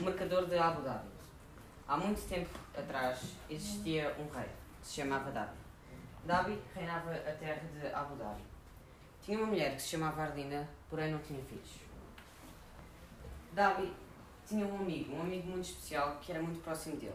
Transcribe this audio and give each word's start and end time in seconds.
o 0.00 0.02
mercador 0.02 0.46
de 0.46 0.56
Abu 0.56 0.80
Dhabi. 0.80 1.08
Há 1.86 1.96
muito 1.96 2.26
tempo 2.26 2.58
atrás 2.74 3.36
existia 3.50 4.16
um 4.18 4.34
rei 4.34 4.48
que 4.80 4.86
se 4.86 4.94
chamava 4.94 5.30
Dhabi. 5.30 5.58
Dhabi 6.24 6.58
reinava 6.74 7.12
a 7.12 7.32
terra 7.32 7.60
de 7.68 7.86
Abu 7.88 8.16
Dhabi. 8.16 8.42
Tinha 9.22 9.36
uma 9.36 9.48
mulher 9.48 9.74
que 9.74 9.82
se 9.82 9.88
chamava 9.88 10.22
Ardina, 10.22 10.66
porém 10.88 11.12
não 11.12 11.18
tinha 11.18 11.42
filhos. 11.42 11.80
Dhabi 13.52 13.92
tinha 14.46 14.66
um 14.66 14.76
amigo, 14.76 15.16
um 15.16 15.20
amigo 15.20 15.48
muito 15.48 15.66
especial 15.66 16.16
que 16.22 16.32
era 16.32 16.42
muito 16.42 16.62
próximo 16.62 16.96
dele. 16.96 17.12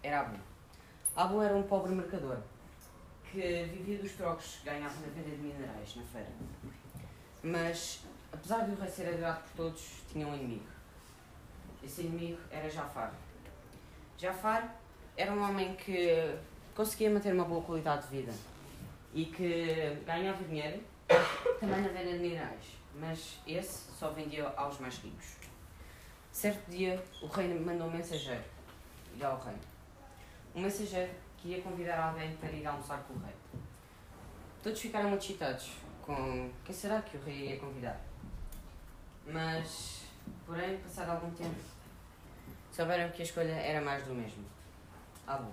Era 0.00 0.20
Abu. 0.20 0.38
Abu 1.16 1.42
era 1.42 1.56
um 1.56 1.64
pobre 1.64 1.92
mercador 1.92 2.38
que 3.24 3.64
vivia 3.64 3.98
dos 3.98 4.12
trocos 4.12 4.58
que 4.58 4.66
ganhava 4.66 4.94
na 5.00 5.08
venda 5.08 5.30
de 5.30 5.42
minerais 5.42 5.96
na 5.96 6.02
feira. 6.04 6.30
Mas, 7.42 8.04
apesar 8.32 8.66
de 8.66 8.72
o 8.72 8.76
rei 8.76 8.88
ser 8.88 9.08
adorado 9.08 9.40
por 9.40 9.56
todos, 9.56 10.04
tinha 10.12 10.28
um 10.28 10.34
inimigo. 10.34 10.73
Esse 11.84 12.02
inimigo 12.02 12.40
era 12.50 12.68
Jafar. 12.68 13.12
Jafar 14.16 14.74
era 15.16 15.32
um 15.32 15.42
homem 15.42 15.74
que 15.76 16.34
conseguia 16.74 17.10
manter 17.10 17.32
uma 17.32 17.44
boa 17.44 17.62
qualidade 17.62 18.08
de 18.08 18.16
vida 18.16 18.32
e 19.12 19.26
que 19.26 19.98
ganhava 20.06 20.42
dinheiro 20.44 20.82
também 21.60 21.82
na 21.82 21.88
venda 21.88 22.12
de 22.12 22.18
minerais, 22.18 22.64
mas 22.98 23.38
esse 23.46 23.92
só 23.92 24.10
vendia 24.10 24.48
aos 24.56 24.78
mais 24.78 24.96
ricos. 24.98 25.36
Certo 26.32 26.68
dia, 26.70 27.02
o 27.22 27.26
rei 27.26 27.48
mandou 27.60 27.86
um 27.86 27.90
mensageiro 27.92 28.42
ir 29.14 29.24
ao 29.24 29.38
reino. 29.38 29.60
Um 30.54 30.62
mensageiro 30.62 31.12
que 31.36 31.48
ia 31.48 31.62
convidar 31.62 32.08
alguém 32.08 32.34
para 32.36 32.50
ir 32.50 32.66
almoçar 32.66 32.98
com 33.04 33.14
o 33.14 33.18
rei. 33.18 33.34
Todos 34.62 34.80
ficaram 34.80 35.10
muito 35.10 35.22
excitados 35.22 35.72
com 36.02 36.50
quem 36.64 36.74
será 36.74 37.02
que 37.02 37.16
o 37.16 37.20
rei 37.22 37.50
ia 37.50 37.56
convidar. 37.58 38.00
Mas, 39.26 40.02
porém, 40.44 40.78
passado 40.78 41.10
algum 41.10 41.30
tempo, 41.30 41.73
souberam 42.74 43.08
que 43.12 43.22
a 43.22 43.24
escolha 43.24 43.52
era 43.52 43.80
mais 43.80 44.04
do 44.04 44.14
mesmo. 44.14 44.44
Abu. 45.26 45.50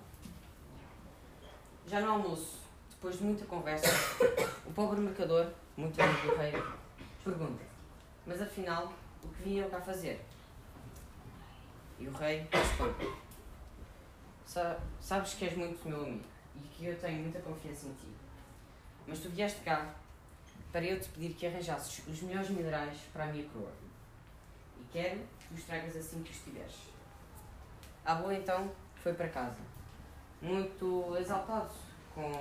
Já 1.85 2.01
no 2.01 2.13
almoço, 2.13 2.59
depois 2.89 3.17
de 3.17 3.23
muita 3.23 3.45
conversa, 3.45 3.87
o 4.65 4.73
pobre 4.73 4.99
mercador, 4.99 5.51
muito 5.77 6.01
amigo 6.01 6.27
do 6.27 6.35
rei, 6.35 6.53
pergunta: 7.23 7.63
Mas 8.25 8.41
afinal, 8.41 8.91
o 9.23 9.27
que 9.27 9.43
vinham 9.43 9.69
cá 9.69 9.79
fazer? 9.79 10.19
E 11.99 12.07
o 12.07 12.11
rei 12.11 12.47
responde: 12.51 13.13
Sa 14.45 14.79
Sabes 14.99 15.35
que 15.35 15.45
és 15.45 15.55
muito 15.55 15.87
meu 15.87 16.01
amigo 16.01 16.25
e 16.55 16.59
que 16.69 16.85
eu 16.87 16.99
tenho 16.99 17.21
muita 17.21 17.39
confiança 17.39 17.85
em 17.85 17.93
ti. 17.93 18.07
Mas 19.05 19.19
tu 19.19 19.29
vieste 19.29 19.61
cá 19.61 19.93
para 20.71 20.83
eu 20.83 20.99
te 20.99 21.09
pedir 21.09 21.33
que 21.35 21.45
arranjasses 21.45 22.01
os 22.07 22.21
melhores 22.23 22.49
minerais 22.49 22.97
para 23.13 23.25
a 23.25 23.27
minha 23.27 23.47
coroa. 23.49 23.71
E 24.79 24.83
quero 24.91 25.19
que 25.47 25.53
os 25.53 25.63
tragas 25.63 25.95
assim 25.95 26.23
que 26.23 26.31
os 26.31 26.39
tiveres. 26.39 26.91
A 28.03 28.15
boa 28.15 28.33
então 28.33 28.71
foi 28.95 29.13
para 29.13 29.29
casa, 29.29 29.59
muito 30.41 31.15
exaltado 31.19 31.71
com, 32.15 32.31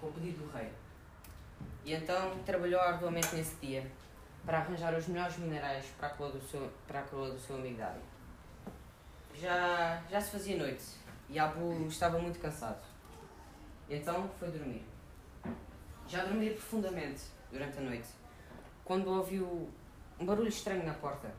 com 0.00 0.06
o 0.06 0.12
pedido 0.12 0.44
do 0.44 0.52
rei. 0.52 0.70
E 1.84 1.92
então 1.92 2.38
trabalhou 2.44 2.80
arduamente 2.80 3.34
nesse 3.34 3.56
dia 3.56 3.84
para 4.46 4.58
arranjar 4.58 4.94
os 4.94 5.08
melhores 5.08 5.36
minerais 5.38 5.86
para 5.98 6.08
a 6.08 6.10
coroa 6.10 6.32
do 6.38 6.40
seu, 6.46 6.70
para 6.86 7.00
a 7.00 7.02
coroa 7.02 7.30
do 7.30 7.38
seu 7.38 7.56
amigo 7.56 7.78
Dário. 7.78 8.00
Já, 9.34 10.02
já 10.08 10.20
se 10.20 10.30
fazia 10.30 10.56
noite 10.56 10.84
e 11.28 11.38
Abu 11.38 11.86
estava 11.86 12.18
muito 12.18 12.38
cansado. 12.38 12.82
Então 13.90 14.30
foi 14.38 14.50
dormir. 14.50 14.84
Já 16.06 16.24
dormia 16.24 16.52
profundamente 16.52 17.22
durante 17.50 17.78
a 17.78 17.80
noite, 17.80 18.08
quando 18.84 19.08
ouviu 19.08 19.68
um 20.18 20.26
barulho 20.26 20.48
estranho 20.48 20.84
na 20.84 20.94
porta. 20.94 21.32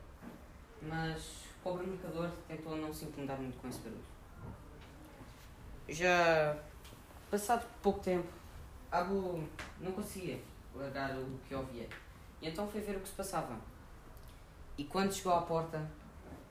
Mas 0.82 1.44
pobre 1.64 1.86
mercador 1.86 2.30
tentou 2.46 2.76
não 2.76 2.92
se 2.92 3.06
incomodar 3.06 3.38
muito 3.38 3.58
com 3.58 3.68
esse 3.68 3.78
barulho. 3.78 4.04
Já 5.88 6.56
passado 7.30 7.66
pouco 7.82 8.00
tempo, 8.00 8.28
Abu 8.92 9.42
não 9.80 9.92
conseguia 9.92 10.40
largar 10.74 11.16
o 11.16 11.38
que 11.48 11.54
ouvia. 11.54 11.88
E 12.42 12.48
então 12.48 12.68
foi 12.68 12.82
ver 12.82 12.96
o 12.96 13.00
que 13.00 13.08
se 13.08 13.14
passava. 13.14 13.58
E 14.76 14.84
quando 14.84 15.12
chegou 15.12 15.32
à 15.32 15.42
porta, 15.42 15.90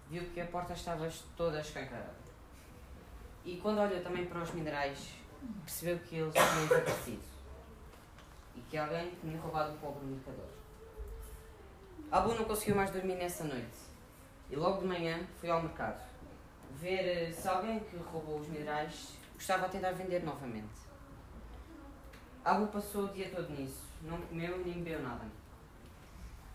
viu 0.09 0.23
que 0.31 0.41
a 0.41 0.47
porta 0.47 0.73
estava 0.73 1.07
toda 1.37 1.61
escancarada. 1.61 2.15
E 3.45 3.57
quando 3.57 3.79
olhou 3.79 4.01
também 4.01 4.25
para 4.25 4.41
os 4.41 4.51
minerais, 4.51 5.13
percebeu 5.63 5.99
que 5.99 6.15
eles 6.15 6.33
tinham 6.33 6.67
desaparecido. 6.67 7.23
E 8.55 8.61
que 8.61 8.77
alguém 8.77 9.11
tinha 9.21 9.39
roubado 9.39 9.73
o 9.73 9.77
pobre 9.77 10.05
mercador. 10.05 10.47
Abu 12.11 12.33
não 12.35 12.45
conseguiu 12.45 12.75
mais 12.75 12.91
dormir 12.91 13.15
nessa 13.15 13.43
noite. 13.43 13.92
E 14.49 14.55
logo 14.55 14.81
de 14.81 14.87
manhã 14.87 15.25
foi 15.39 15.49
ao 15.49 15.61
mercado. 15.61 16.01
Ver 16.71 17.07
eh, 17.07 17.31
se 17.31 17.47
alguém 17.47 17.79
que 17.79 17.97
roubou 17.97 18.39
os 18.39 18.47
minerais 18.47 19.13
estava 19.37 19.65
a 19.65 19.69
tentar 19.69 19.91
vender 19.91 20.23
novamente. 20.23 20.83
Abu 22.43 22.67
passou 22.67 23.05
o 23.05 23.09
dia 23.09 23.29
todo 23.29 23.49
nisso. 23.49 23.83
Não 24.01 24.19
comeu 24.21 24.57
nem 24.65 24.83
bebeu 24.83 25.01
nada. 25.01 25.25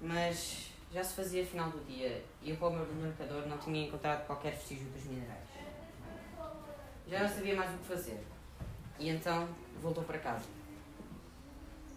Mas 0.01 0.71
já 0.93 1.03
se 1.03 1.15
fazia 1.15 1.45
final 1.45 1.71
do 1.71 1.85
dia 1.87 2.25
e 2.43 2.53
o 2.53 2.57
pobre 2.57 2.81
mercador 2.95 3.47
não 3.47 3.59
tinha 3.59 3.87
encontrado 3.87 4.27
qualquer 4.27 4.53
vestígio 4.53 4.87
dos 4.91 5.05
minerais. 5.05 5.49
Já 7.07 7.21
não 7.21 7.29
sabia 7.29 7.57
mais 7.57 7.75
o 7.75 7.79
que 7.79 7.85
fazer. 7.87 8.23
E 8.99 9.09
então 9.09 9.49
voltou 9.81 10.05
para 10.05 10.19
casa. 10.19 10.47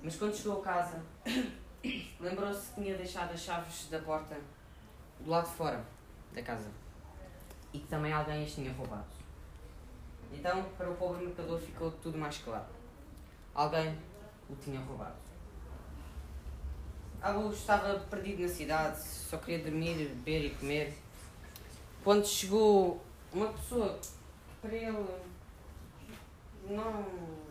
Mas 0.03 0.15
quando 0.15 0.35
chegou 0.35 0.61
a 0.61 0.63
casa, 0.63 1.03
lembrou-se 2.19 2.69
que 2.69 2.81
tinha 2.81 2.95
deixado 2.95 3.33
as 3.33 3.39
chaves 3.39 3.87
da 3.89 3.99
porta 3.99 4.37
do 5.23 5.29
lado 5.29 5.49
de 5.49 5.55
fora 5.55 5.83
da 6.33 6.41
casa 6.41 6.69
e 7.73 7.79
que 7.79 7.87
também 7.87 8.11
alguém 8.11 8.43
as 8.43 8.51
tinha 8.51 8.71
roubado. 8.73 9.05
Então, 10.31 10.63
para 10.77 10.89
o 10.89 10.95
pobre 10.95 11.25
mercador 11.25 11.59
ficou 11.59 11.91
tudo 11.91 12.17
mais 12.17 12.37
claro. 12.37 12.65
Alguém 13.53 13.97
o 14.49 14.55
tinha 14.55 14.79
roubado. 14.79 15.15
Abu 17.21 17.51
estava 17.51 17.99
perdido 17.99 18.41
na 18.41 18.47
cidade, 18.47 18.99
só 18.99 19.37
queria 19.37 19.63
dormir, 19.63 19.95
beber 19.95 20.45
e 20.45 20.49
comer. 20.55 20.97
Quando 22.03 22.25
chegou 22.25 22.99
uma 23.31 23.47
pessoa 23.53 23.99
que 23.99 24.09
para 24.61 24.75
ele 24.75 24.91
não, 26.67 27.05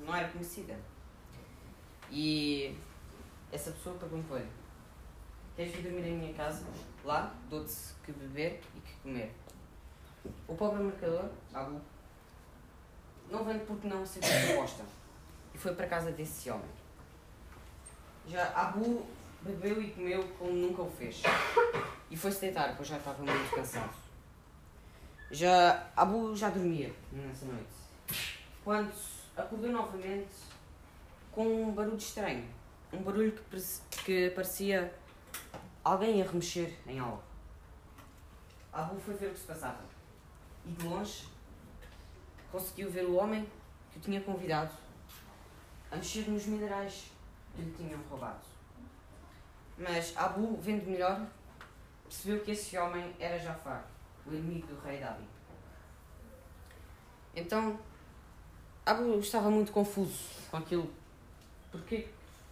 não 0.05 0.17
era 0.17 0.29
conhecida. 0.29 0.77
E 2.11 2.77
essa 3.53 3.71
pessoa 3.71 3.97
perguntou-lhe: 3.97 4.49
Queres 5.61 5.75
vir 5.75 5.83
dormir 5.83 6.07
em 6.09 6.17
minha 6.17 6.33
casa? 6.33 6.65
Lá 7.05 7.35
dou-te 7.51 7.75
que 8.03 8.13
beber 8.13 8.63
e 8.75 8.81
que 8.81 8.95
comer. 9.03 9.31
O 10.49 10.55
pobre 10.55 10.83
mercador, 10.83 11.29
Abu, 11.53 11.79
não 13.31 13.45
vendo 13.45 13.67
porque 13.67 13.87
não 13.87 14.03
aceitou 14.03 14.31
a 14.31 14.47
proposta 14.47 14.85
e 15.55 15.59
foi 15.59 15.75
para 15.75 15.85
a 15.85 15.89
casa 15.91 16.13
desse 16.13 16.49
homem. 16.49 16.71
Já 18.27 18.51
Abu 18.55 19.05
bebeu 19.43 19.83
e 19.83 19.91
comeu 19.91 20.27
como 20.39 20.51
nunca 20.51 20.81
o 20.81 20.91
fez 20.91 21.21
e 22.11 22.17
foi-se 22.17 22.41
deitar, 22.41 22.75
pois 22.75 22.89
já 22.89 22.97
estava 22.97 23.23
muito 23.23 23.55
cansado. 23.55 23.95
Já 25.31 25.91
Abu 25.95 26.35
já 26.35 26.49
dormia 26.49 26.91
nessa 27.13 27.45
noite 27.45 27.69
quando 28.65 28.91
acordou 29.37 29.71
novamente 29.71 30.37
com 31.31 31.65
um 31.65 31.73
barulho 31.73 31.99
estranho. 31.99 32.49
Um 32.91 33.03
barulho 33.03 33.33
que, 33.33 33.63
que 34.07 34.31
parecia 34.31 34.91
alguém 35.85 36.23
a 36.23 36.27
remexer 36.27 36.77
em 36.87 36.99
algo. 36.99 37.23
Abu 38.73 39.01
foi 39.01 39.15
ver 39.15 39.29
o 39.29 39.33
que 39.33 39.41
se 39.41 39.47
passava 39.47 39.81
e 40.65 40.71
de 40.71 40.87
longe 40.87 41.29
conseguiu 42.53 42.91
ver 42.91 43.07
o 43.07 43.17
homem 43.17 43.49
que 43.91 43.99
o 43.99 44.01
tinha 44.01 44.21
convidado 44.21 44.73
a 45.91 45.97
mexer 45.97 46.29
nos 46.29 46.47
minerais 46.47 47.11
que 47.55 47.63
lhe 47.63 47.73
tinham 47.73 48.01
roubado. 48.09 48.45
Mas 49.77 50.17
Abu, 50.17 50.57
vendo 50.61 50.89
melhor, 50.89 51.27
percebeu 52.05 52.45
que 52.45 52.53
esse 52.53 52.77
homem 52.77 53.15
era 53.19 53.39
Jafar, 53.39 53.85
o 54.27 54.31
inimigo 54.31 54.67
do 54.69 54.81
rei 54.81 55.01
Davi. 55.01 55.25
Então, 57.35 57.79
Abu 58.85 59.19
estava 59.19 59.51
muito 59.51 59.73
confuso 59.73 60.19
com 60.51 60.59
aquilo, 60.59 60.93
porque 61.71 62.09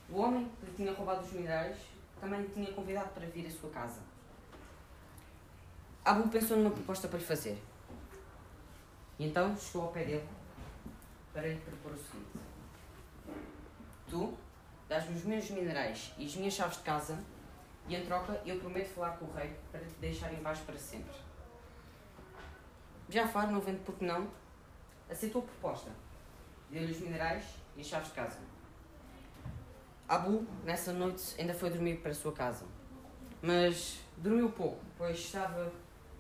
o 0.09 0.19
homem 0.19 0.51
que 0.59 0.67
lhe 0.67 0.73
tinha 0.77 0.93
roubado 0.93 1.23
os 1.23 1.33
minerais 1.33 1.77
também 2.21 2.45
tinha 2.49 2.73
convidado 2.73 3.11
para 3.11 3.27
vir 3.27 3.47
à 3.47 3.51
sua 3.51 3.71
casa. 3.71 4.01
Abu 6.05 6.29
pensou 6.29 6.57
numa 6.57 6.71
proposta 6.71 7.09
para 7.09 7.19
lhe 7.19 7.25
fazer. 7.25 7.63
E 9.19 9.27
então 9.27 9.57
chegou 9.57 9.83
ao 9.83 9.93
pé 9.93 10.05
dele 10.05 10.29
para 11.33 11.49
lhe 11.49 11.61
propor 11.61 11.93
o 11.93 11.97
seguinte: 11.97 12.39
Tu 14.09 14.35
dás-me 14.89 15.17
os 15.17 15.25
meus 15.25 15.51
minerais 15.51 16.13
e 16.17 16.25
as 16.25 16.35
minhas 16.37 16.55
chaves 16.55 16.79
de 16.79 16.83
casa, 16.83 17.23
e 17.89 17.95
em 17.95 18.05
troca 18.07 18.41
eu 18.47 18.59
prometo 18.59 18.89
falar 18.89 19.17
com 19.19 19.27
o 19.27 19.33
rei 19.35 19.55
para 19.71 19.81
te 19.81 19.95
deixar 20.01 20.33
em 20.33 20.43
paz 20.43 20.61
para 20.61 20.79
sempre. 20.79 21.15
Jafar, 23.09 23.51
não 23.51 23.61
vendo 23.61 23.85
porque 23.85 24.05
não, 24.05 24.29
aceitou 25.11 25.43
a 25.43 25.45
proposta. 25.45 25.91
Deu-lhe 26.71 26.93
os 26.93 27.01
minerais 27.01 27.45
e 27.77 27.81
as 27.81 27.87
chaves 27.87 28.09
de 28.09 28.15
casa. 28.15 28.39
Abu, 30.09 30.47
nessa 30.65 30.91
noite, 30.91 31.35
ainda 31.39 31.53
foi 31.53 31.69
dormir 31.69 31.99
para 31.99 32.13
a 32.13 32.15
sua 32.15 32.33
casa. 32.33 32.65
Mas 33.43 34.01
dormiu 34.17 34.51
pouco, 34.51 34.81
pois 34.97 35.19
estava 35.19 35.71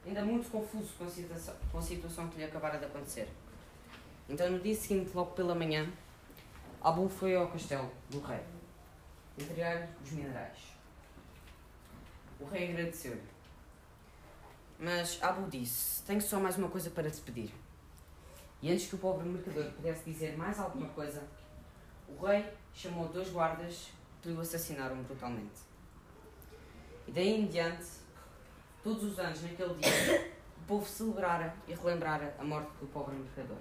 ainda 0.04 0.22
muito 0.22 0.50
confuso 0.50 0.92
com 0.98 1.04
a 1.04 1.08
situação, 1.08 1.54
com 1.72 1.78
a 1.78 1.82
situação 1.82 2.28
que 2.28 2.36
lhe 2.36 2.44
acabara 2.44 2.78
de 2.78 2.84
acontecer. 2.84 3.28
Então, 4.28 4.50
no 4.50 4.60
dia 4.60 4.74
seguinte, 4.74 5.10
logo 5.14 5.30
pela 5.30 5.54
manhã, 5.54 5.90
Abu 6.82 7.08
foi 7.08 7.34
ao 7.34 7.48
castelo 7.48 7.90
do 8.10 8.20
rei, 8.20 8.40
entregar-lhe 9.38 9.88
os 10.04 10.12
minerais. 10.12 10.58
O 12.38 12.44
rei 12.44 12.70
agradeceu-lhe. 12.70 13.22
Mas 14.78 15.18
Abu 15.22 15.48
disse: 15.48 16.02
Tenho 16.02 16.20
só 16.20 16.38
mais 16.38 16.58
uma 16.58 16.68
coisa 16.68 16.90
para 16.90 17.10
te 17.10 17.22
pedir. 17.22 17.54
E 18.60 18.70
antes 18.70 18.86
que 18.86 18.96
o 18.96 18.98
pobre 18.98 19.26
mercador 19.26 19.72
pudesse 19.72 20.04
dizer 20.04 20.36
mais 20.36 20.60
alguma 20.60 20.88
coisa, 20.90 21.26
o 22.06 22.26
rei 22.26 22.44
chamou 22.78 23.08
dois 23.08 23.28
guardas 23.30 23.90
que 24.22 24.28
o 24.30 24.40
assassinaram 24.40 25.02
brutalmente. 25.02 25.62
E 27.08 27.10
daí 27.10 27.40
em 27.40 27.46
diante, 27.46 27.86
todos 28.84 29.02
os 29.02 29.18
anos, 29.18 29.42
naquele 29.42 29.74
dia, 29.74 30.32
o 30.62 30.64
povo 30.64 30.86
celebrara 30.86 31.52
e 31.66 31.74
relembrara 31.74 32.36
a 32.38 32.44
morte 32.44 32.70
do 32.80 32.86
pobre 32.86 33.16
mercador. 33.16 33.58